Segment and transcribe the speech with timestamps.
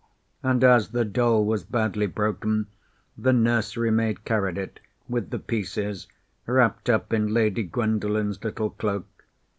[0.41, 2.65] And as the doll was badly broken,
[3.15, 6.07] the nursery maid carried it, with the pieces,
[6.47, 9.05] wrapped up in Lady Gwendolen's little cloak.